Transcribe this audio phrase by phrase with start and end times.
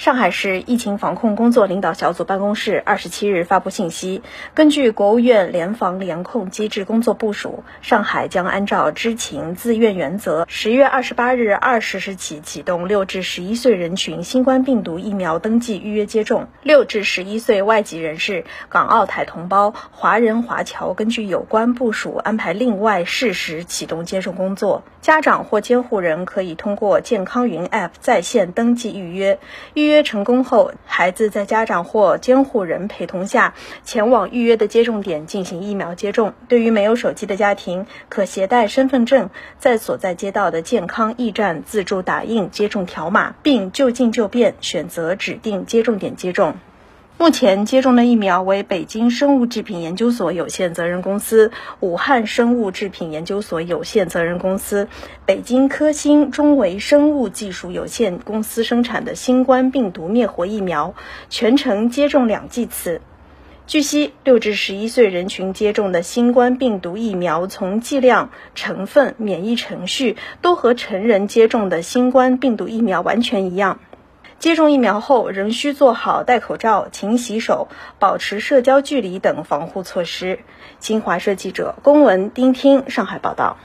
[0.00, 4.22] 上海市疫情防控工作领导小组办公室二十七日发布信息，
[4.54, 16.48] 根据国务院联防联控机制工作部署，上海将按照知情自愿原则，十月二十八日二十时起启动六至十一岁人群新冠病毒疫苗登记预约接种。
[16.62, 24.82] 六至十一岁外籍人士、港澳台同胞、华人华侨根据有关部署安排另外适时启动接种工作。
[25.02, 29.38] 家长或监护人可以通过健康云 App 在线登记预约。
[29.72, 36.32] 预预约成功后，孩子在家长或监护人陪同下前往预约的接种点进行疫苗接种。
[36.46, 46.54] 对于没有手机的家庭，可携带身份证，在所在街道的健康驿站自助打印接种条码，并就近就便选择指定接种点接种。
[47.20, 54.88] 目前接种的疫苗为北京生物制品研究所有限责任公司、武汉生物制品研究所有限责任公司、
[55.26, 60.94] 北京科兴中维生物技术有限公司生产的新冠病毒灭活疫苗，
[61.28, 63.02] 全程接种两剂次。
[63.66, 73.78] 据悉，六至十一岁人群接种的新冠病毒疫苗，从剂量、成分、免疫程序都和成人接种的新冠病毒疫苗完全一样。
[74.40, 80.38] 接种疫苗后，仍需做好戴口罩、勤洗手、保持社交距离等防护措施。
[80.78, 83.58] 新华社记者龚文、丁听上海报道。